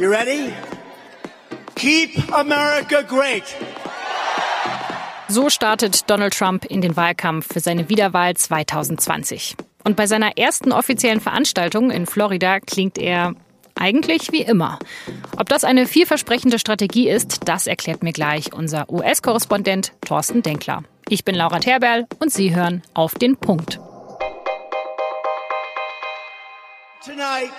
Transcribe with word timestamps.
You 0.00 0.10
ready? 0.10 0.50
Keep 1.74 2.32
America 2.32 3.02
great. 3.02 3.44
So 5.28 5.50
startet 5.50 6.08
Donald 6.08 6.32
Trump 6.32 6.64
in 6.64 6.80
den 6.80 6.96
Wahlkampf 6.96 7.52
für 7.52 7.60
seine 7.60 7.90
Wiederwahl 7.90 8.34
2020. 8.34 9.56
Und 9.84 9.96
bei 9.96 10.06
seiner 10.06 10.38
ersten 10.38 10.72
offiziellen 10.72 11.20
Veranstaltung 11.20 11.90
in 11.90 12.06
Florida 12.06 12.60
klingt 12.60 12.96
er 12.96 13.34
eigentlich 13.74 14.32
wie 14.32 14.40
immer. 14.40 14.78
Ob 15.36 15.50
das 15.50 15.64
eine 15.64 15.86
vielversprechende 15.86 16.58
Strategie 16.58 17.10
ist, 17.10 17.46
das 17.46 17.66
erklärt 17.66 18.02
mir 18.02 18.14
gleich 18.14 18.54
unser 18.54 18.88
US-Korrespondent 18.90 19.92
Thorsten 20.00 20.40
Denkler. 20.40 20.82
Ich 21.10 21.26
bin 21.26 21.34
Laura 21.34 21.58
Terberl 21.58 22.06
und 22.18 22.32
Sie 22.32 22.54
hören 22.56 22.80
auf 22.94 23.16
den 23.16 23.36
Punkt. 23.36 23.78
Tonight, 27.04 27.50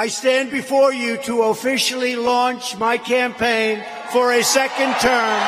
I 0.00 0.08
stand 0.08 0.52
before 0.52 0.92
you 0.92 1.16
to 1.26 1.42
officially 1.50 2.14
launch 2.14 2.76
my 2.78 2.98
campaign 2.98 3.80
for 4.10 4.30
a 4.30 4.44
second 4.44 4.94
term 5.00 5.40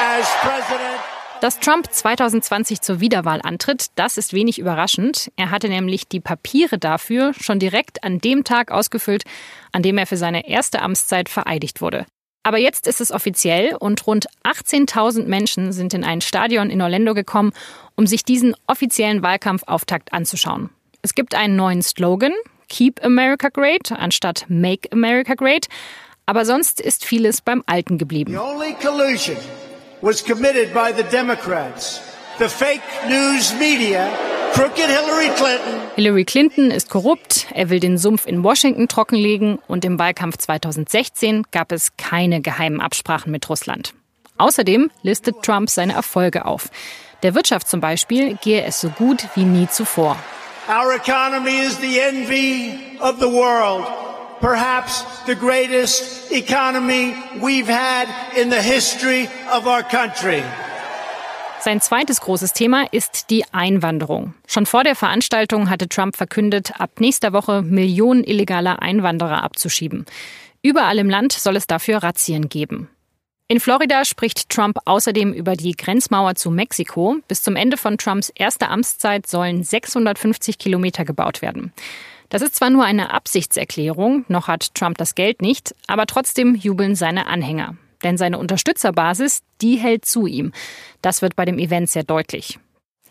as 0.00 0.28
president. 0.42 1.00
Dass 1.40 1.58
Trump 1.58 1.90
2020 1.90 2.82
zur 2.82 3.00
Wiederwahl 3.00 3.40
antritt, 3.42 3.86
das 3.96 4.16
ist 4.16 4.32
wenig 4.32 4.60
überraschend. 4.60 5.32
Er 5.34 5.50
hatte 5.50 5.68
nämlich 5.68 6.06
die 6.06 6.20
Papiere 6.20 6.78
dafür 6.78 7.32
schon 7.34 7.58
direkt 7.58 8.04
an 8.04 8.20
dem 8.20 8.44
Tag 8.44 8.70
ausgefüllt, 8.70 9.24
an 9.72 9.82
dem 9.82 9.98
er 9.98 10.06
für 10.06 10.16
seine 10.16 10.48
erste 10.48 10.82
Amtszeit 10.82 11.28
vereidigt 11.28 11.80
wurde. 11.80 12.06
Aber 12.44 12.58
jetzt 12.58 12.86
ist 12.86 13.00
es 13.00 13.10
offiziell 13.10 13.74
und 13.74 14.06
rund 14.06 14.28
18.000 14.44 15.24
Menschen 15.24 15.72
sind 15.72 15.94
in 15.94 16.04
ein 16.04 16.20
Stadion 16.20 16.70
in 16.70 16.80
Orlando 16.80 17.12
gekommen, 17.12 17.52
um 17.96 18.06
sich 18.06 18.24
diesen 18.24 18.54
offiziellen 18.68 19.24
Wahlkampfauftakt 19.24 20.12
anzuschauen. 20.12 20.70
Es 21.02 21.16
gibt 21.16 21.34
einen 21.34 21.56
neuen 21.56 21.82
Slogan, 21.82 22.34
Keep 22.68 23.04
America 23.04 23.48
Great 23.48 23.92
anstatt 23.92 24.44
Make 24.48 24.90
America 24.92 25.34
Great. 25.34 25.68
Aber 26.26 26.44
sonst 26.44 26.80
ist 26.80 27.04
vieles 27.04 27.40
beim 27.40 27.62
Alten 27.66 27.98
geblieben. 27.98 28.32
The 28.32 28.38
only 28.38 28.74
collusion 28.74 29.36
was 30.02 30.24
committed 30.24 30.74
by 30.74 30.92
the 30.94 31.04
Democrats, 31.04 32.00
the 32.38 32.48
fake 32.48 32.82
news 33.08 33.54
media, 33.58 34.08
crooked 34.52 34.86
Hillary 34.86 35.28
Clinton. 35.36 35.80
Hillary 35.94 36.24
Clinton 36.24 36.70
ist 36.70 36.90
korrupt, 36.90 37.46
er 37.54 37.70
will 37.70 37.80
den 37.80 37.96
Sumpf 37.96 38.26
in 38.26 38.42
Washington 38.42 38.88
trockenlegen 38.88 39.58
und 39.68 39.84
im 39.84 39.98
Wahlkampf 39.98 40.38
2016 40.38 41.44
gab 41.52 41.72
es 41.72 41.96
keine 41.96 42.40
geheimen 42.40 42.80
Absprachen 42.80 43.30
mit 43.30 43.48
Russland. 43.48 43.94
Außerdem 44.38 44.90
listet 45.02 45.42
Trump 45.42 45.70
seine 45.70 45.94
Erfolge 45.94 46.44
auf. 46.44 46.70
Der 47.22 47.34
Wirtschaft 47.34 47.68
zum 47.68 47.80
Beispiel 47.80 48.36
gehe 48.42 48.64
es 48.64 48.80
so 48.80 48.90
gut 48.90 49.24
wie 49.34 49.44
nie 49.44 49.68
zuvor. 49.68 50.18
Our 50.68 50.96
economy 50.96 51.58
is 51.58 51.78
the 51.78 52.00
envy 52.00 52.98
of 52.98 53.20
the 53.20 53.28
world. 53.28 53.86
Perhaps 54.40 55.04
the 55.26 55.36
greatest 55.36 56.32
economy 56.32 57.14
we've 57.40 57.68
had 57.68 58.08
in 58.36 58.50
the 58.50 58.60
history 58.60 59.28
of 59.52 59.68
our 59.68 59.84
country. 59.84 60.42
Sein 61.60 61.80
zweites 61.80 62.20
großes 62.20 62.52
Thema 62.52 62.84
ist 62.90 63.30
die 63.30 63.44
Einwanderung. 63.52 64.34
Schon 64.48 64.66
vor 64.66 64.82
der 64.82 64.96
Veranstaltung 64.96 65.70
hatte 65.70 65.88
Trump 65.88 66.16
verkündet, 66.16 66.80
ab 66.80 66.98
nächster 66.98 67.32
Woche 67.32 67.62
Millionen 67.62 68.24
illegaler 68.24 68.82
Einwanderer 68.82 69.44
abzuschieben. 69.44 70.04
Überall 70.62 70.98
im 70.98 71.08
Land 71.08 71.32
soll 71.32 71.54
es 71.54 71.68
dafür 71.68 71.98
Razzien 71.98 72.48
geben. 72.48 72.88
In 73.48 73.60
Florida 73.60 74.04
spricht 74.04 74.50
Trump 74.50 74.78
außerdem 74.86 75.32
über 75.32 75.54
die 75.54 75.76
Grenzmauer 75.76 76.34
zu 76.34 76.50
Mexiko. 76.50 77.18
Bis 77.28 77.44
zum 77.44 77.54
Ende 77.54 77.76
von 77.76 77.96
Trumps 77.96 78.32
erster 78.34 78.72
Amtszeit 78.72 79.28
sollen 79.28 79.62
650 79.62 80.58
Kilometer 80.58 81.04
gebaut 81.04 81.42
werden. 81.42 81.72
Das 82.28 82.42
ist 82.42 82.56
zwar 82.56 82.70
nur 82.70 82.84
eine 82.84 83.14
Absichtserklärung, 83.14 84.24
noch 84.26 84.48
hat 84.48 84.74
Trump 84.74 84.98
das 84.98 85.14
Geld 85.14 85.42
nicht, 85.42 85.76
aber 85.86 86.06
trotzdem 86.06 86.56
jubeln 86.56 86.96
seine 86.96 87.28
Anhänger. 87.28 87.76
Denn 88.02 88.18
seine 88.18 88.38
Unterstützerbasis, 88.38 89.42
die 89.60 89.76
hält 89.76 90.04
zu 90.04 90.26
ihm. 90.26 90.50
Das 91.00 91.22
wird 91.22 91.36
bei 91.36 91.44
dem 91.44 91.60
Event 91.60 91.88
sehr 91.88 92.02
deutlich. 92.02 92.58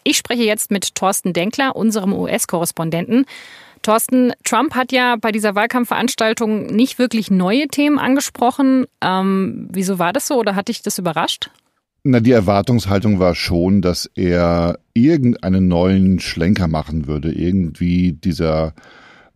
Ich 0.03 0.17
spreche 0.17 0.43
jetzt 0.43 0.69
mit 0.69 0.95
Thorsten 0.95 1.31
Denkler, 1.31 1.77
unserem 1.77 2.11
US-Korrespondenten. 2.11 3.25
Thorsten, 3.85 4.33
Trump 4.43 4.73
hat 4.73 4.91
ja 4.91 5.15
bei 5.15 5.31
dieser 5.31 5.53
Wahlkampfveranstaltung 5.53 6.65
nicht 6.65 6.97
wirklich 6.97 7.29
neue 7.29 7.67
Themen 7.67 7.99
angesprochen. 7.99 8.85
Ähm, 8.99 9.67
wieso 9.71 9.99
war 9.99 10.11
das 10.11 10.27
so 10.27 10.39
oder 10.39 10.55
hat 10.55 10.69
dich 10.69 10.81
das 10.81 10.97
überrascht? 10.97 11.51
Na, 12.03 12.19
die 12.19 12.31
Erwartungshaltung 12.31 13.19
war 13.19 13.35
schon, 13.35 13.81
dass 13.81 14.09
er 14.15 14.79
irgendeinen 14.95 15.67
neuen 15.67 16.19
Schlenker 16.19 16.67
machen 16.67 17.05
würde, 17.05 17.31
irgendwie 17.31 18.13
dieser 18.13 18.73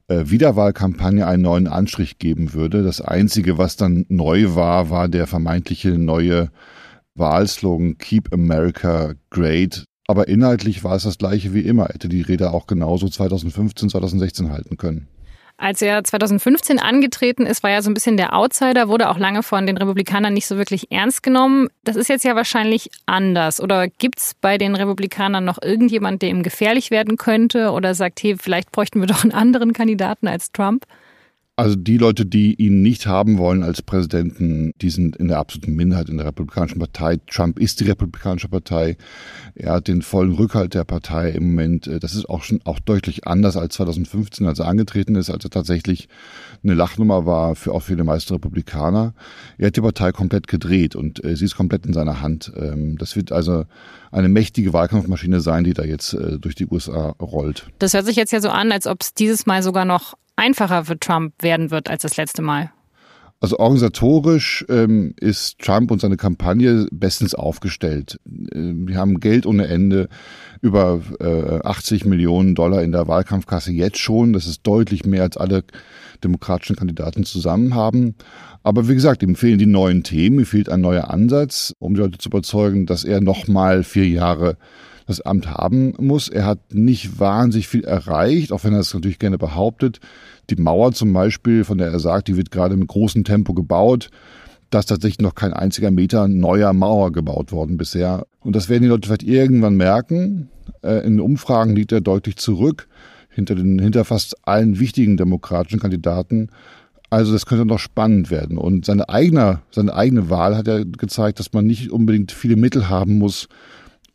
äh, 0.08 0.24
Wiederwahlkampagne 0.26 1.28
einen 1.28 1.44
neuen 1.44 1.68
Anstrich 1.68 2.18
geben 2.18 2.54
würde. 2.54 2.82
Das 2.82 3.02
Einzige, 3.02 3.60
was 3.60 3.76
dann 3.76 4.06
neu 4.10 4.56
war, 4.56 4.90
war 4.90 5.10
der 5.10 5.28
vermeintliche 5.28 5.92
neue 5.92 6.50
Wahlslogan 7.14 8.00
Keep 8.00 8.34
America 8.34 9.14
Great. 9.30 9.86
Aber 10.10 10.28
inhaltlich 10.28 10.84
war 10.84 10.96
es 10.96 11.04
das 11.04 11.20
gleiche 11.20 11.54
wie 11.54 11.60
immer, 11.60 11.86
hätte 11.86 12.10
die 12.10 12.24
Rede 12.24 12.52
auch 12.52 12.66
genauso 12.66 13.10
2015, 13.10 13.92
2016 13.92 14.52
halten 14.52 14.76
können. 14.76 15.08
Als 15.56 15.84
er 15.84 16.04
2015 16.04 16.80
angetreten 16.80 17.46
ist, 17.46 17.62
war 17.62 17.70
er 17.70 17.84
so 17.84 17.92
ein 17.92 17.94
bisschen 17.94 18.18
der 18.18 18.36
Outsider, 18.36 18.90
wurde 18.90 19.12
auch 19.12 19.20
lange 19.20 19.44
von 19.44 19.68
den 19.68 19.78
Republikanern 19.78 20.34
nicht 20.34 20.48
so 20.48 20.58
wirklich 20.58 20.92
ernst 20.92 21.22
genommen. 21.22 21.68
Das 21.84 21.96
ist 21.96 22.10
jetzt 22.10 22.26
ja 22.26 22.36
wahrscheinlich 22.36 22.90
anders. 23.06 23.62
Oder 23.62 23.88
gibt 23.88 24.18
es 24.18 24.34
bei 24.34 24.58
den 24.58 24.76
Republikanern 24.76 25.46
noch 25.46 25.62
irgendjemand, 25.62 26.24
der 26.24 26.30
ihm 26.30 26.42
gefährlich 26.42 26.90
werden 26.90 27.16
könnte? 27.16 27.70
Oder 27.70 27.94
sagt, 27.94 28.24
hey, 28.24 28.36
vielleicht 28.36 28.72
bräuchten 28.72 29.02
wir 29.02 29.08
doch 29.08 29.22
einen 29.22 29.32
anderen 29.32 29.74
Kandidaten 29.74 30.28
als 30.28 30.52
Trump? 30.52 30.88
Also 31.60 31.76
die 31.76 31.98
Leute, 31.98 32.26
die 32.26 32.56
ihn 32.56 32.82
nicht 32.82 33.06
haben 33.06 33.38
wollen 33.38 33.64
als 33.64 33.82
Präsidenten, 33.82 34.72
die 34.82 34.90
sind 34.90 35.18
in 35.18 35.28
der 35.28 35.40
absoluten 35.40 35.76
Minderheit 35.76 36.08
in 36.08 36.16
der 36.16 36.28
Republikanischen 36.28 36.80
Partei. 36.80 37.18
Trump 37.30 37.60
ist 37.60 37.82
die 37.82 37.84
Republikanische 37.84 38.48
Partei. 38.48 38.96
Er 39.56 39.74
hat 39.74 39.90
den 39.90 40.02
vollen 40.02 40.32
Rückhalt 40.32 40.74
der 40.74 40.86
Partei 40.86 41.32
im 41.32 41.50
Moment. 41.50 41.90
Das 42.02 42.14
ist 42.14 42.30
auch 42.30 42.44
schon 42.44 42.62
auch 42.64 42.80
deutlich 42.80 43.28
anders 43.28 43.58
als 43.58 43.76
2015, 43.76 44.48
als 44.48 44.60
er 44.60 44.68
angetreten 44.68 45.16
ist, 45.16 45.30
als 45.30 45.44
er 45.44 45.50
tatsächlich 45.50 46.08
eine 46.64 46.76
Lachnummer 46.76 47.26
war 47.26 47.56
für 47.56 47.74
auch 47.74 47.82
für 47.82 47.98
die 47.98 48.04
meisten 48.04 48.36
Republikaner. 48.36 49.14
Er 49.58 49.68
hat 49.68 49.76
die 49.76 49.82
Partei 49.82 50.14
komplett 50.14 50.48
gedreht 50.48 50.96
und 50.96 51.22
äh, 51.26 51.36
sie 51.36 51.44
ist 51.44 51.58
komplett 51.58 51.86
in 51.86 51.92
seiner 51.92 52.22
Hand. 52.22 52.54
Ähm, 52.56 52.98
das 52.98 53.18
wird 53.18 53.34
also 53.34 53.66
eine 54.14 54.30
mächtige 54.30 54.72
Wahlkampfmaschine 54.72 55.42
sein, 55.42 55.66
die 55.66 55.74
da 55.74 55.84
jetzt 55.84 56.14
äh, 56.14 56.40
durch 56.40 56.56
die 56.56 56.68
USA 56.68 57.16
rollt. 57.22 57.68
Das 57.80 57.94
hört 57.94 58.06
sich 58.06 58.16
jetzt 58.16 58.32
ja 58.32 58.40
so 58.40 58.48
an, 58.48 58.72
als 58.72 58.88
ob 58.88 59.02
es 59.02 59.14
dieses 59.14 59.46
Mal 59.46 59.62
sogar 59.62 59.84
noch 59.84 60.16
einfacher 60.40 60.86
für 60.86 61.00
Trump 61.00 61.34
werden 61.42 61.70
wird 61.70 61.90
als 61.90 62.02
das 62.02 62.18
letzte 62.18 62.42
Mal? 62.42 62.72
Also 63.42 63.58
organisatorisch 63.58 64.66
ähm, 64.68 65.14
ist 65.18 65.60
Trump 65.60 65.92
und 65.92 66.02
seine 66.02 66.18
Kampagne 66.18 66.88
bestens 66.92 67.34
aufgestellt. 67.34 68.20
Ähm, 68.54 68.86
wir 68.88 68.98
haben 68.98 69.22
Geld 69.22 69.46
ohne 69.46 69.68
Ende, 69.68 70.10
über 70.62 71.02
äh, 71.22 71.66
80 71.66 72.04
Millionen 72.04 72.54
Dollar 72.54 72.84
in 72.84 72.92
der 72.92 73.08
Wahlkampfkasse 73.08 73.72
jetzt 73.72 74.00
schon. 74.00 74.34
Das 74.34 74.46
ist 74.46 74.68
deutlich 74.68 75.06
mehr 75.06 75.24
als 75.24 75.38
alle 75.38 75.64
demokratischen 76.22 76.76
Kandidaten 76.76 77.24
zusammen 77.24 77.76
haben. 77.76 78.16
Aber 78.64 78.90
wie 78.90 78.96
gesagt, 78.96 79.24
ihm 79.24 79.36
fehlen 79.36 79.58
die 79.58 79.66
neuen 79.66 80.04
Themen, 80.04 80.40
ihm 80.40 80.46
fehlt 80.46 80.68
ein 80.68 80.82
neuer 80.82 81.10
Ansatz, 81.10 81.74
um 81.80 81.94
die 81.94 82.02
Leute 82.02 82.18
zu 82.18 82.28
überzeugen, 82.28 82.86
dass 82.86 83.06
er 83.06 83.22
nochmal 83.22 83.84
vier 83.84 84.08
Jahre 84.08 84.58
das 85.10 85.22
Amt 85.22 85.48
haben 85.52 85.94
muss. 85.98 86.30
Er 86.30 86.46
hat 86.46 86.60
nicht 86.72 87.20
wahnsinnig 87.20 87.68
viel 87.68 87.84
erreicht, 87.84 88.52
auch 88.52 88.64
wenn 88.64 88.74
er 88.74 88.80
es 88.80 88.94
natürlich 88.94 89.18
gerne 89.18 89.40
behauptet. 89.40 90.00
Die 90.52 90.56
Mauer 90.56 90.92
zum 90.92 91.12
Beispiel, 91.14 91.64
von 91.64 91.80
der 91.80 91.92
er 91.92 92.00
sagt, 92.00 92.28
die 92.28 92.38
wird 92.38 92.52
gerade 92.52 92.78
mit 92.78 92.88
großem 92.88 93.24
Tempo 93.24 93.56
gebaut. 93.56 94.10
Da 94.70 94.80
ist 94.80 94.86
tatsächlich 94.86 95.20
noch 95.20 95.34
kein 95.34 95.52
einziger 95.52 95.90
Meter 95.90 96.28
neuer 96.28 96.74
Mauer 96.74 97.12
gebaut 97.12 97.52
worden 97.52 97.78
bisher. 97.78 98.28
Und 98.42 98.56
das 98.56 98.70
werden 98.70 98.84
die 98.84 98.90
Leute 98.90 99.08
vielleicht 99.08 99.24
irgendwann 99.24 99.78
merken. 99.78 100.50
Äh, 100.84 101.06
in 101.08 101.20
Umfragen 101.20 101.76
liegt 101.76 101.92
er 101.92 102.02
deutlich 102.02 102.38
zurück 102.38 102.88
hinter, 103.30 103.56
den, 103.56 103.80
hinter 103.80 104.06
fast 104.06 104.48
allen 104.48 104.80
wichtigen 104.80 105.18
demokratischen 105.18 105.80
Kandidaten. 105.80 106.50
Also 107.10 107.32
das 107.34 107.48
könnte 107.48 107.66
noch 107.66 107.80
spannend 107.80 108.30
werden. 108.30 108.60
Und 108.60 108.86
seine 108.86 109.10
eigene, 109.10 109.62
seine 109.72 109.96
eigene 109.96 110.30
Wahl 110.30 110.56
hat 110.56 110.68
ja 110.68 110.84
gezeigt, 110.84 111.40
dass 111.40 111.52
man 111.52 111.66
nicht 111.66 111.90
unbedingt 111.90 112.32
viele 112.32 112.58
Mittel 112.58 112.90
haben 112.90 113.18
muss, 113.18 113.48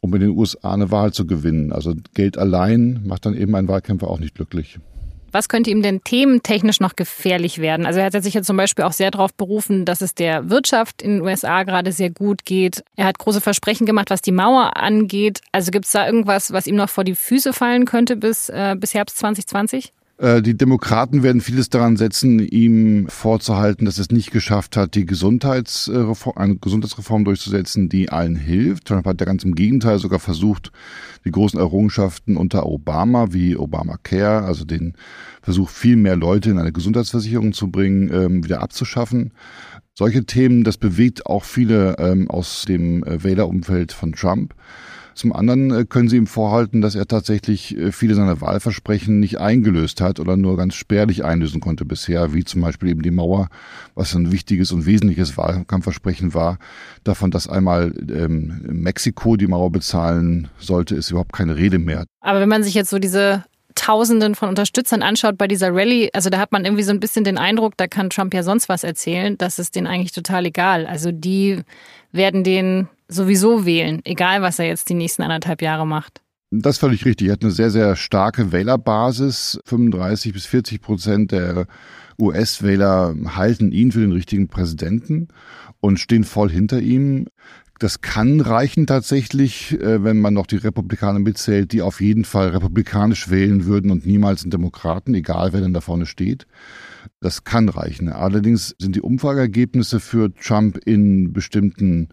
um 0.04 0.12
in 0.14 0.20
den 0.20 0.30
USA 0.36 0.74
eine 0.74 0.90
Wahl 0.90 1.14
zu 1.14 1.26
gewinnen. 1.26 1.72
Also 1.72 1.94
Geld 2.12 2.36
allein 2.36 3.00
macht 3.06 3.24
dann 3.24 3.34
eben 3.34 3.54
einen 3.54 3.68
Wahlkämpfer 3.68 4.06
auch 4.06 4.18
nicht 4.18 4.34
glücklich. 4.34 4.78
Was 5.32 5.48
könnte 5.48 5.70
ihm 5.70 5.80
denn 5.80 6.04
thementechnisch 6.04 6.78
noch 6.78 6.94
gefährlich 6.94 7.58
werden? 7.58 7.86
Also 7.86 8.00
er 8.00 8.06
hat 8.06 8.22
sich 8.22 8.34
ja 8.34 8.42
zum 8.42 8.58
Beispiel 8.58 8.84
auch 8.84 8.92
sehr 8.92 9.10
darauf 9.10 9.32
berufen, 9.32 9.86
dass 9.86 10.02
es 10.02 10.14
der 10.14 10.50
Wirtschaft 10.50 11.00
in 11.00 11.12
den 11.12 11.20
USA 11.22 11.62
gerade 11.62 11.90
sehr 11.90 12.10
gut 12.10 12.44
geht. 12.44 12.84
Er 12.96 13.06
hat 13.06 13.18
große 13.18 13.40
Versprechen 13.40 13.86
gemacht, 13.86 14.10
was 14.10 14.20
die 14.20 14.30
Mauer 14.30 14.76
angeht. 14.76 15.40
Also 15.52 15.70
gibt 15.70 15.86
es 15.86 15.92
da 15.92 16.06
irgendwas, 16.06 16.52
was 16.52 16.66
ihm 16.66 16.76
noch 16.76 16.90
vor 16.90 17.04
die 17.04 17.14
Füße 17.14 17.54
fallen 17.54 17.86
könnte 17.86 18.14
bis, 18.14 18.50
äh, 18.50 18.76
bis 18.78 18.92
Herbst 18.92 19.16
2020? 19.16 19.94
Äh, 20.24 20.40
die 20.40 20.56
Demokraten 20.56 21.22
werden 21.22 21.42
vieles 21.42 21.68
daran 21.68 21.98
setzen, 21.98 22.38
ihm 22.38 23.08
vorzuhalten, 23.08 23.84
dass 23.84 23.98
es 23.98 24.10
nicht 24.10 24.30
geschafft 24.30 24.74
hat, 24.74 24.94
die 24.94 25.04
Gesundheitsreform, 25.04 26.38
eine 26.38 26.56
Gesundheitsreform 26.56 27.26
durchzusetzen, 27.26 27.90
die 27.90 28.08
allen 28.08 28.34
hilft. 28.34 28.86
Trump 28.86 29.04
hat 29.04 29.20
ja 29.20 29.26
ganz 29.26 29.44
im 29.44 29.54
Gegenteil 29.54 29.98
sogar 29.98 30.20
versucht, 30.20 30.72
die 31.26 31.30
großen 31.30 31.60
Errungenschaften 31.60 32.38
unter 32.38 32.64
Obama 32.64 33.34
wie 33.34 33.54
Obamacare, 33.54 34.46
also 34.46 34.64
den 34.64 34.94
Versuch, 35.42 35.68
viel 35.68 35.96
mehr 35.96 36.16
Leute 36.16 36.48
in 36.50 36.58
eine 36.58 36.72
Gesundheitsversicherung 36.72 37.52
zu 37.52 37.70
bringen, 37.70 38.10
ähm, 38.10 38.44
wieder 38.44 38.62
abzuschaffen. 38.62 39.34
Solche 39.92 40.24
Themen, 40.24 40.64
das 40.64 40.78
bewegt 40.78 41.26
auch 41.26 41.44
viele 41.44 41.96
ähm, 41.98 42.30
aus 42.30 42.64
dem 42.66 43.04
äh, 43.04 43.22
Wählerumfeld 43.22 43.92
von 43.92 44.12
Trump. 44.12 44.54
Zum 45.14 45.32
anderen 45.32 45.70
äh, 45.70 45.84
können 45.84 46.08
sie 46.08 46.16
ihm 46.16 46.26
vorhalten, 46.26 46.80
dass 46.80 46.94
er 46.94 47.06
tatsächlich 47.06 47.76
äh, 47.76 47.92
viele 47.92 48.14
seiner 48.14 48.40
Wahlversprechen 48.40 49.20
nicht 49.20 49.38
eingelöst 49.38 50.00
hat 50.00 50.20
oder 50.20 50.36
nur 50.36 50.56
ganz 50.56 50.74
spärlich 50.74 51.24
einlösen 51.24 51.60
konnte 51.60 51.84
bisher, 51.84 52.34
wie 52.34 52.44
zum 52.44 52.60
Beispiel 52.60 52.90
eben 52.90 53.02
die 53.02 53.10
Mauer, 53.10 53.48
was 53.94 54.14
ein 54.14 54.32
wichtiges 54.32 54.72
und 54.72 54.86
wesentliches 54.86 55.36
Wahlkampfversprechen 55.36 56.34
war. 56.34 56.58
Davon, 57.04 57.30
dass 57.30 57.48
einmal 57.48 57.92
ähm, 58.10 58.60
Mexiko 58.68 59.36
die 59.36 59.46
Mauer 59.46 59.70
bezahlen 59.70 60.48
sollte, 60.58 60.94
ist 60.96 61.10
überhaupt 61.10 61.32
keine 61.32 61.56
Rede 61.56 61.78
mehr. 61.78 62.04
Aber 62.20 62.40
wenn 62.40 62.48
man 62.48 62.62
sich 62.62 62.74
jetzt 62.74 62.90
so 62.90 62.98
diese 62.98 63.44
Tausenden 63.74 64.34
von 64.34 64.48
Unterstützern 64.48 65.02
anschaut 65.02 65.36
bei 65.36 65.48
dieser 65.48 65.74
Rallye, 65.74 66.10
also 66.12 66.30
da 66.30 66.38
hat 66.38 66.52
man 66.52 66.64
irgendwie 66.64 66.84
so 66.84 66.92
ein 66.92 67.00
bisschen 67.00 67.24
den 67.24 67.38
Eindruck, 67.38 67.76
da 67.76 67.86
kann 67.86 68.08
Trump 68.08 68.32
ja 68.32 68.42
sonst 68.42 68.68
was 68.68 68.84
erzählen, 68.84 69.36
das 69.36 69.58
ist 69.58 69.74
denen 69.74 69.86
eigentlich 69.86 70.12
total 70.12 70.46
egal. 70.46 70.86
Also 70.86 71.10
die 71.10 71.62
werden 72.12 72.44
den 72.44 72.88
sowieso 73.14 73.64
wählen, 73.64 74.00
egal 74.04 74.42
was 74.42 74.58
er 74.58 74.66
jetzt 74.66 74.88
die 74.88 74.94
nächsten 74.94 75.22
anderthalb 75.22 75.62
Jahre 75.62 75.86
macht. 75.86 76.20
Das 76.50 76.76
ist 76.76 76.80
völlig 76.80 77.04
richtig. 77.04 77.28
Er 77.28 77.32
hat 77.32 77.42
eine 77.42 77.50
sehr, 77.50 77.70
sehr 77.70 77.96
starke 77.96 78.52
Wählerbasis. 78.52 79.58
35 79.64 80.32
bis 80.32 80.46
40 80.46 80.80
Prozent 80.80 81.32
der 81.32 81.66
US-Wähler 82.20 83.14
halten 83.34 83.72
ihn 83.72 83.90
für 83.90 84.00
den 84.00 84.12
richtigen 84.12 84.48
Präsidenten 84.48 85.28
und 85.80 85.98
stehen 85.98 86.22
voll 86.22 86.50
hinter 86.50 86.80
ihm. 86.80 87.26
Das 87.80 88.00
kann 88.00 88.40
reichen 88.40 88.86
tatsächlich, 88.86 89.72
äh, 89.80 90.04
wenn 90.04 90.20
man 90.20 90.32
noch 90.32 90.46
die 90.46 90.56
Republikaner 90.56 91.18
mitzählt, 91.18 91.72
die 91.72 91.82
auf 91.82 92.00
jeden 92.00 92.24
Fall 92.24 92.48
republikanisch 92.50 93.30
wählen 93.30 93.64
würden 93.64 93.90
und 93.90 94.06
niemals 94.06 94.42
einen 94.42 94.52
Demokraten, 94.52 95.12
egal 95.14 95.52
wer 95.52 95.60
denn 95.60 95.74
da 95.74 95.80
vorne 95.80 96.06
steht. 96.06 96.46
Das 97.20 97.42
kann 97.42 97.68
reichen. 97.68 98.08
Allerdings 98.10 98.76
sind 98.78 98.94
die 98.94 99.00
Umfrageergebnisse 99.00 99.98
für 99.98 100.32
Trump 100.32 100.78
in 100.78 101.32
bestimmten 101.32 102.10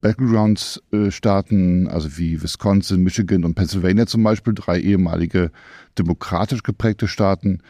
Battlegrounds-Staaten, 0.00 1.88
also 1.88 2.16
wie 2.18 2.42
Wisconsin, 2.42 3.02
Michigan 3.02 3.44
und 3.44 3.54
Pennsylvania 3.54 4.06
zum 4.06 4.22
Beispiel, 4.22 4.54
drei 4.54 4.78
ehemalige 4.78 5.50
demokratisch 5.98 6.62
geprägte 6.62 7.08
Staaten, 7.08 7.60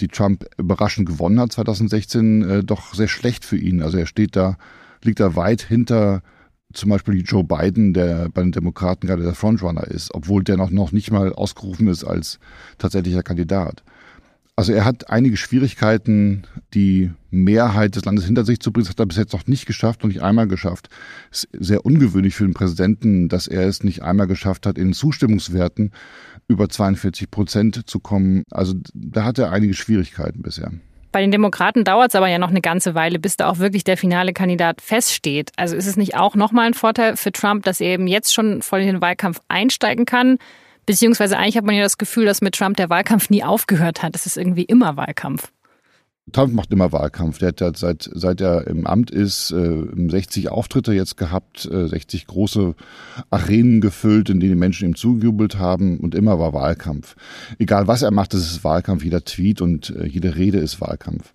die 0.00 0.08
Trump 0.08 0.44
überraschend 0.58 1.08
gewonnen 1.08 1.40
hat 1.40 1.52
2016, 1.52 2.42
äh, 2.42 2.64
doch 2.64 2.94
sehr 2.94 3.08
schlecht 3.08 3.44
für 3.44 3.56
ihn. 3.56 3.82
Also 3.82 3.98
er 3.98 4.06
steht 4.06 4.36
da, 4.36 4.58
liegt 5.02 5.20
da 5.20 5.36
weit 5.36 5.62
hinter 5.62 6.22
zum 6.72 6.90
Beispiel 6.90 7.22
Joe 7.22 7.44
Biden, 7.44 7.94
der 7.94 8.28
bei 8.28 8.42
den 8.42 8.52
Demokraten 8.52 9.06
gerade 9.06 9.22
der 9.22 9.34
Frontrunner 9.34 9.86
ist, 9.86 10.14
obwohl 10.14 10.42
der 10.42 10.56
noch, 10.56 10.70
noch 10.70 10.92
nicht 10.92 11.10
mal 11.10 11.32
ausgerufen 11.32 11.88
ist 11.88 12.04
als 12.04 12.38
tatsächlicher 12.78 13.22
Kandidat. 13.22 13.82
Also 14.58 14.72
er 14.72 14.86
hat 14.86 15.10
einige 15.10 15.36
Schwierigkeiten, 15.36 16.44
die 16.72 17.10
Mehrheit 17.30 17.94
des 17.94 18.06
Landes 18.06 18.24
hinter 18.24 18.46
sich 18.46 18.58
zu 18.58 18.72
bringen. 18.72 18.86
Das 18.86 18.92
hat 18.92 19.00
er 19.00 19.06
bis 19.06 19.18
jetzt 19.18 19.34
noch 19.34 19.46
nicht 19.46 19.66
geschafft 19.66 20.02
und 20.02 20.08
nicht 20.08 20.22
einmal 20.22 20.48
geschafft. 20.48 20.88
Es 21.30 21.44
ist 21.44 21.66
sehr 21.66 21.84
ungewöhnlich 21.84 22.34
für 22.34 22.44
den 22.44 22.54
Präsidenten, 22.54 23.28
dass 23.28 23.48
er 23.48 23.68
es 23.68 23.84
nicht 23.84 24.02
einmal 24.02 24.26
geschafft 24.26 24.64
hat, 24.64 24.78
in 24.78 24.94
Zustimmungswerten 24.94 25.92
über 26.48 26.70
42 26.70 27.30
Prozent 27.30 27.82
zu 27.86 28.00
kommen. 28.00 28.44
Also 28.50 28.72
da 28.94 29.24
hat 29.24 29.38
er 29.38 29.52
einige 29.52 29.74
Schwierigkeiten 29.74 30.40
bisher. 30.40 30.72
Bei 31.12 31.20
den 31.20 31.32
Demokraten 31.32 31.84
dauert 31.84 32.10
es 32.10 32.14
aber 32.14 32.28
ja 32.28 32.38
noch 32.38 32.50
eine 32.50 32.62
ganze 32.62 32.94
Weile, 32.94 33.18
bis 33.18 33.36
da 33.36 33.50
auch 33.50 33.58
wirklich 33.58 33.84
der 33.84 33.98
finale 33.98 34.32
Kandidat 34.32 34.80
feststeht. 34.80 35.50
Also 35.56 35.76
ist 35.76 35.86
es 35.86 35.98
nicht 35.98 36.16
auch 36.16 36.34
nochmal 36.34 36.66
ein 36.66 36.74
Vorteil 36.74 37.16
für 37.18 37.32
Trump, 37.32 37.64
dass 37.64 37.82
er 37.82 37.88
eben 37.88 38.06
jetzt 38.06 38.32
schon 38.32 38.62
voll 38.62 38.80
in 38.80 38.86
den 38.86 39.00
Wahlkampf 39.02 39.40
einsteigen 39.48 40.06
kann? 40.06 40.38
Beziehungsweise 40.86 41.36
eigentlich 41.36 41.56
hat 41.56 41.64
man 41.64 41.74
ja 41.74 41.82
das 41.82 41.98
Gefühl, 41.98 42.24
dass 42.24 42.40
mit 42.40 42.54
Trump 42.54 42.76
der 42.76 42.88
Wahlkampf 42.88 43.28
nie 43.28 43.42
aufgehört 43.42 44.02
hat. 44.02 44.14
Es 44.14 44.24
ist 44.24 44.36
irgendwie 44.36 44.64
immer 44.64 44.96
Wahlkampf. 44.96 45.52
Trump 46.32 46.52
macht 46.52 46.72
immer 46.72 46.90
Wahlkampf. 46.90 47.38
Der 47.38 47.48
hat 47.48 47.60
ja 47.60 47.70
seit, 47.72 48.10
seit 48.12 48.40
er 48.40 48.66
im 48.66 48.84
Amt 48.84 49.12
ist, 49.12 49.52
äh, 49.52 49.84
60 49.94 50.50
Auftritte 50.50 50.92
jetzt 50.92 51.16
gehabt, 51.16 51.66
äh, 51.70 51.86
60 51.86 52.26
große 52.26 52.74
Arenen 53.30 53.80
gefüllt, 53.80 54.28
in 54.28 54.40
denen 54.40 54.52
die 54.52 54.58
Menschen 54.58 54.88
ihm 54.88 54.96
zugejubelt 54.96 55.56
haben 55.60 55.98
und 55.98 56.16
immer 56.16 56.40
war 56.40 56.52
Wahlkampf. 56.52 57.14
Egal 57.60 57.86
was 57.86 58.02
er 58.02 58.10
macht, 58.10 58.34
es 58.34 58.50
ist 58.50 58.64
Wahlkampf. 58.64 59.04
Jeder 59.04 59.24
Tweet 59.24 59.60
und 59.60 59.90
äh, 59.90 60.06
jede 60.06 60.34
Rede 60.34 60.58
ist 60.58 60.80
Wahlkampf. 60.80 61.32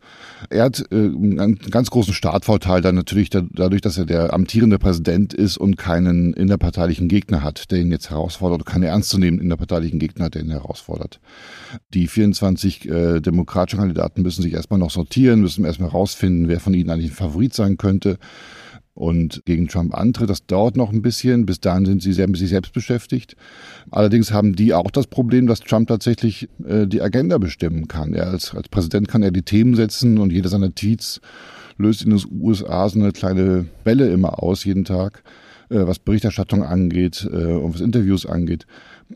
Er 0.50 0.66
hat 0.66 0.84
äh, 0.92 0.96
einen 0.96 1.56
ganz 1.56 1.90
großen 1.90 2.14
Startvorteil 2.14 2.82
dann 2.82 2.96
natürlich 2.96 3.30
dadurch, 3.30 3.82
dass 3.82 3.98
er 3.98 4.06
der 4.06 4.34
amtierende 4.34 4.78
Präsident 4.78 5.34
ist 5.34 5.56
und 5.56 5.78
keinen 5.78 6.34
innerparteilichen 6.34 7.08
Gegner 7.08 7.44
hat, 7.44 7.72
der 7.72 7.80
ihn 7.80 7.92
jetzt 7.92 8.10
herausfordert, 8.10 8.62
oder 8.62 8.72
keinen 8.72 8.84
ernstzunehmenden 8.84 9.46
innerparteilichen 9.46 10.00
Gegner 10.00 10.30
der 10.30 10.42
ihn 10.42 10.52
herausfordert. 10.52 11.22
Die 11.94 12.08
24 12.08 12.90
äh, 12.90 13.22
demokratischen 13.22 13.80
Kandidaten 13.80 14.22
müssen 14.22 14.42
sich 14.42 14.54
erstmal 14.54 14.81
noch 14.82 14.92
sortieren, 14.92 15.42
müssen 15.42 15.66
erstmal 15.66 15.90
rausfinden, 15.90 16.48
wer 16.48 16.60
von 16.60 16.74
ihnen 16.74 16.90
eigentlich 16.90 17.12
ein 17.12 17.16
Favorit 17.16 17.54
sein 17.54 17.78
könnte 17.78 18.18
und 18.94 19.44
gegen 19.46 19.68
Trump 19.68 19.96
antritt. 19.96 20.30
Das 20.30 20.46
dauert 20.46 20.76
noch 20.76 20.92
ein 20.92 21.02
bisschen. 21.02 21.46
Bis 21.46 21.60
dahin 21.60 21.86
sind 21.86 22.02
sie 22.02 22.14
sehr 22.14 22.28
mit 22.28 22.38
sich 22.38 22.50
selbst 22.50 22.74
beschäftigt. 22.74 23.36
Allerdings 23.90 24.32
haben 24.32 24.56
die 24.56 24.74
auch 24.74 24.92
das 24.92 25.08
Problem, 25.08 25.48
dass 25.48 25.62
Trump 25.62 25.88
tatsächlich 25.88 26.50
äh, 26.66 26.88
die 26.88 27.02
Agenda 27.02 27.38
bestimmen 27.38 27.88
kann. 27.88 28.14
Er 28.14 28.28
als, 28.28 28.54
als 28.54 28.70
Präsident 28.70 29.08
kann 29.08 29.24
er 29.24 29.32
die 29.32 29.44
Themen 29.44 29.76
setzen 29.76 30.18
und 30.18 30.32
jeder 30.32 30.50
seiner 30.50 30.74
Tweets 30.74 31.22
löst 31.78 32.04
in 32.04 32.12
den 32.12 32.22
USA 32.40 32.88
so 32.90 33.00
eine 33.00 33.12
kleine 33.12 33.66
Welle 33.84 34.10
immer 34.10 34.44
aus, 34.44 34.66
jeden 34.66 34.86
Tag, 34.86 35.24
äh, 35.70 35.88
was 35.88 36.00
Berichterstattung 36.00 36.64
angeht 36.64 37.28
äh, 37.32 37.54
und 37.54 37.74
was 37.74 37.82
Interviews 37.82 38.26
angeht. 38.26 38.68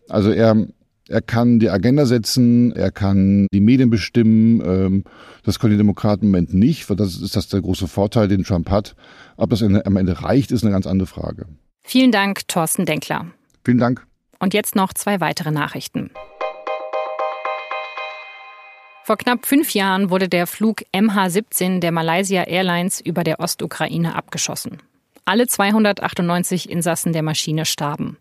Also 0.10 0.32
er 0.32 0.68
er 1.08 1.22
kann 1.22 1.60
die 1.60 1.70
Agenda 1.70 2.06
setzen, 2.06 2.72
er 2.76 2.92
kann 2.92 3.48
die 3.54 3.60
Medien 3.60 3.90
bestimmen. 3.90 4.62
Ähm, 4.66 5.04
das 5.44 5.60
können 5.60 5.72
die 5.72 5.78
Demokraten 5.78 6.26
im 6.26 6.32
Moment 6.32 6.54
nicht, 6.54 6.90
weil 6.90 6.98
das 6.98 7.18
ist 7.18 7.36
das 7.36 7.48
der 7.48 7.62
große 7.62 7.88
Vorteil, 7.88 8.28
den 8.28 8.44
Trump 8.44 8.70
hat. 8.70 8.96
Ob 9.38 9.50
das 9.50 9.62
am 9.62 9.98
Ende 9.98 10.24
reicht, 10.24 10.52
ist 10.52 10.64
eine 10.64 10.72
ganz 10.72 10.88
andere 10.88 11.08
Frage. 11.08 11.46
Vielen 11.84 12.12
Dank, 12.12 12.48
Thorsten 12.48 12.86
Denkler. 12.86 13.28
Vielen 13.64 13.78
Dank. 13.78 14.06
Und 14.40 14.54
jetzt 14.54 14.76
noch 14.76 14.94
zwei 14.94 15.20
weitere 15.20 15.52
Nachrichten. 15.52 16.10
Vor 19.04 19.18
knapp 19.18 19.46
fünf 19.46 19.76
Jahren 19.76 20.10
wurde 20.10 20.28
der 20.28 20.48
Flug 20.48 20.82
MH17 20.92 21.80
der 21.80 21.92
Malaysia 21.92 22.42
Airlines 22.42 23.00
über 23.00 23.24
der 23.24 23.40
Ostukraine 23.40 24.16
abgeschossen. 24.16 24.80
Alle 25.26 25.46
298 25.46 26.70
Insassen 26.70 27.14
der 27.14 27.22
Maschine 27.22 27.66
starben. 27.66 28.18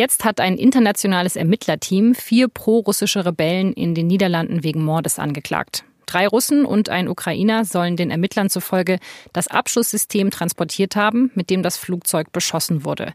Jetzt 0.00 0.24
hat 0.24 0.40
ein 0.40 0.56
internationales 0.56 1.36
Ermittlerteam 1.36 2.14
vier 2.14 2.48
pro-russische 2.48 3.26
Rebellen 3.26 3.74
in 3.74 3.94
den 3.94 4.06
Niederlanden 4.06 4.64
wegen 4.64 4.82
Mordes 4.82 5.18
angeklagt. 5.18 5.84
Drei 6.06 6.26
Russen 6.26 6.64
und 6.64 6.88
ein 6.88 7.06
Ukrainer 7.06 7.66
sollen 7.66 7.98
den 7.98 8.10
Ermittlern 8.10 8.48
zufolge 8.48 8.98
das 9.34 9.48
Abschusssystem 9.48 10.30
transportiert 10.30 10.96
haben, 10.96 11.30
mit 11.34 11.50
dem 11.50 11.62
das 11.62 11.76
Flugzeug 11.76 12.32
beschossen 12.32 12.86
wurde. 12.86 13.12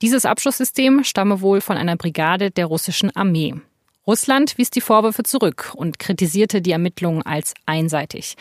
Dieses 0.00 0.24
Abschusssystem 0.24 1.04
stamme 1.04 1.42
wohl 1.42 1.60
von 1.60 1.76
einer 1.76 1.96
Brigade 1.96 2.50
der 2.50 2.64
russischen 2.64 3.14
Armee. 3.14 3.56
Russland 4.06 4.56
wies 4.56 4.70
die 4.70 4.80
Vorwürfe 4.80 5.24
zurück 5.24 5.72
und 5.76 5.98
kritisierte 5.98 6.62
die 6.62 6.72
Ermittlungen 6.72 7.20
als 7.20 7.52
einseitig. 7.66 8.36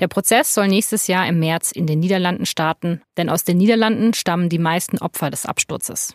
Der 0.00 0.08
Prozess 0.08 0.52
soll 0.52 0.68
nächstes 0.68 1.06
Jahr 1.06 1.26
im 1.26 1.38
März 1.38 1.72
in 1.72 1.86
den 1.86 2.00
Niederlanden 2.00 2.44
starten, 2.44 3.00
denn 3.16 3.30
aus 3.30 3.42
den 3.42 3.56
Niederlanden 3.56 4.12
stammen 4.12 4.50
die 4.50 4.58
meisten 4.58 4.98
Opfer 4.98 5.30
des 5.30 5.46
Absturzes. 5.46 6.14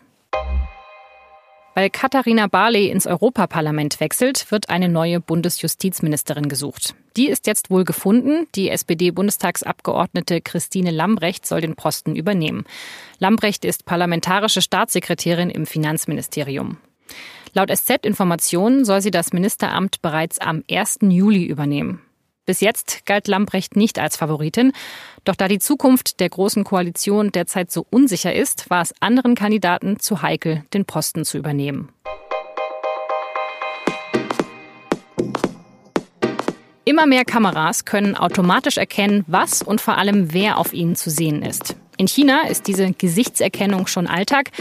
Weil 1.78 1.90
Katharina 1.90 2.48
Barley 2.48 2.88
ins 2.88 3.06
Europaparlament 3.06 4.00
wechselt, 4.00 4.50
wird 4.50 4.68
eine 4.68 4.88
neue 4.88 5.20
Bundesjustizministerin 5.20 6.48
gesucht. 6.48 6.96
Die 7.16 7.28
ist 7.28 7.46
jetzt 7.46 7.70
wohl 7.70 7.84
gefunden. 7.84 8.48
Die 8.56 8.68
SPD-Bundestagsabgeordnete 8.68 10.40
Christine 10.40 10.90
Lambrecht 10.90 11.46
soll 11.46 11.60
den 11.60 11.76
Posten 11.76 12.16
übernehmen. 12.16 12.64
Lambrecht 13.20 13.64
ist 13.64 13.84
parlamentarische 13.84 14.60
Staatssekretärin 14.60 15.50
im 15.50 15.66
Finanzministerium. 15.66 16.78
Laut 17.52 17.70
SZ-Informationen 17.70 18.84
soll 18.84 19.00
sie 19.00 19.12
das 19.12 19.32
Ministeramt 19.32 20.02
bereits 20.02 20.40
am 20.40 20.64
1. 20.68 20.98
Juli 21.02 21.44
übernehmen. 21.44 22.02
Bis 22.48 22.62
jetzt 22.62 23.04
galt 23.04 23.28
Lambrecht 23.28 23.76
nicht 23.76 23.98
als 23.98 24.16
Favoritin. 24.16 24.72
Doch 25.24 25.36
da 25.36 25.48
die 25.48 25.58
Zukunft 25.58 26.18
der 26.18 26.30
Großen 26.30 26.64
Koalition 26.64 27.30
derzeit 27.30 27.70
so 27.70 27.86
unsicher 27.90 28.34
ist, 28.34 28.70
war 28.70 28.80
es 28.80 28.94
anderen 29.00 29.34
Kandidaten 29.34 29.98
zu 29.98 30.22
heikel, 30.22 30.64
den 30.72 30.86
Posten 30.86 31.26
zu 31.26 31.36
übernehmen. 31.36 31.90
Immer 36.86 37.06
mehr 37.06 37.26
Kameras 37.26 37.84
können 37.84 38.16
automatisch 38.16 38.78
erkennen, 38.78 39.26
was 39.26 39.60
und 39.60 39.82
vor 39.82 39.98
allem 39.98 40.32
wer 40.32 40.56
auf 40.56 40.72
ihnen 40.72 40.96
zu 40.96 41.10
sehen 41.10 41.42
ist. 41.42 41.76
In 41.98 42.08
China 42.08 42.46
ist 42.48 42.66
diese 42.66 42.92
Gesichtserkennung 42.92 43.88
schon 43.88 44.06
Alltag. 44.06 44.52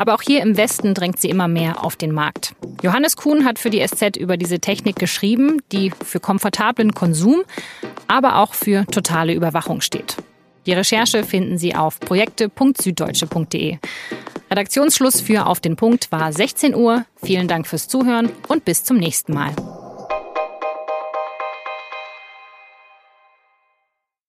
Aber 0.00 0.14
auch 0.14 0.22
hier 0.22 0.40
im 0.40 0.56
Westen 0.56 0.94
drängt 0.94 1.20
sie 1.20 1.28
immer 1.28 1.46
mehr 1.46 1.84
auf 1.84 1.94
den 1.94 2.12
Markt. 2.12 2.54
Johannes 2.82 3.18
Kuhn 3.18 3.44
hat 3.44 3.58
für 3.58 3.68
die 3.68 3.86
SZ 3.86 4.16
über 4.16 4.38
diese 4.38 4.58
Technik 4.58 4.96
geschrieben, 4.96 5.60
die 5.72 5.92
für 6.02 6.20
komfortablen 6.20 6.94
Konsum, 6.94 7.42
aber 8.08 8.38
auch 8.38 8.54
für 8.54 8.86
totale 8.86 9.34
Überwachung 9.34 9.82
steht. 9.82 10.16
Die 10.64 10.72
Recherche 10.72 11.22
finden 11.22 11.58
Sie 11.58 11.74
auf 11.74 12.00
projekte.süddeutsche.de. 12.00 13.76
Redaktionsschluss 14.50 15.20
für 15.20 15.44
Auf 15.44 15.60
den 15.60 15.76
Punkt 15.76 16.10
war 16.10 16.32
16 16.32 16.74
Uhr. 16.74 17.04
Vielen 17.22 17.46
Dank 17.46 17.66
fürs 17.66 17.86
Zuhören 17.86 18.30
und 18.48 18.64
bis 18.64 18.84
zum 18.84 18.96
nächsten 18.96 19.34
Mal. 19.34 19.54